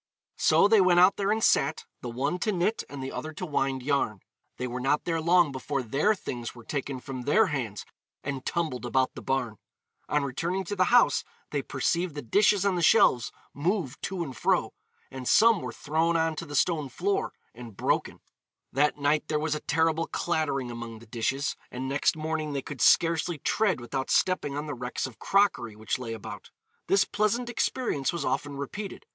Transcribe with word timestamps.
So 0.39 0.67
they 0.67 0.81
went 0.81 0.99
out 0.99 1.15
there 1.17 1.31
and 1.31 1.43
sat, 1.43 1.85
the 2.01 2.09
one 2.09 2.39
to 2.39 2.51
knit 2.51 2.83
and 2.89 3.03
the 3.03 3.11
other 3.11 3.33
to 3.33 3.45
wind 3.45 3.83
yarn. 3.83 4.21
They 4.57 4.65
were 4.65 4.79
not 4.79 5.05
there 5.05 5.21
long 5.21 5.51
before 5.51 5.83
their 5.83 6.15
things 6.15 6.55
were 6.55 6.63
taken 6.63 6.99
from 6.99 7.21
their 7.21 7.45
hands 7.53 7.85
and 8.23 8.43
tumbled 8.43 8.83
about 8.83 9.13
the 9.13 9.21
barn. 9.21 9.57
On 10.09 10.23
returning 10.23 10.63
to 10.63 10.75
the 10.75 10.85
house, 10.85 11.23
they 11.51 11.61
perceived 11.61 12.15
the 12.15 12.23
dishes 12.23 12.65
on 12.65 12.73
the 12.73 12.81
shelves 12.81 13.31
move 13.53 14.01
to 14.01 14.23
and 14.23 14.35
fro, 14.35 14.73
and 15.11 15.27
some 15.27 15.61
were 15.61 15.71
thrown 15.71 16.17
on 16.17 16.35
to 16.37 16.47
the 16.47 16.55
stone 16.55 16.89
floor 16.89 17.31
and 17.53 17.77
broken. 17.77 18.21
That 18.73 18.97
night 18.97 19.27
there 19.27 19.37
was 19.37 19.53
a 19.53 19.59
terrible 19.59 20.07
clattering 20.07 20.71
among 20.71 20.97
the 20.97 21.05
dishes, 21.05 21.55
and 21.69 21.87
next 21.87 22.15
morning 22.15 22.53
they 22.53 22.63
could 22.63 22.81
scarcely 22.81 23.37
tread 23.37 23.79
without 23.79 24.09
stepping 24.09 24.57
on 24.57 24.65
the 24.65 24.73
wrecks 24.73 25.05
of 25.05 25.19
crockery 25.19 25.75
which 25.75 25.99
lay 25.99 26.13
about. 26.13 26.49
This 26.87 27.05
pleasant 27.05 27.51
experience 27.51 28.11
was 28.11 28.25
often 28.25 28.57
repeated. 28.57 29.05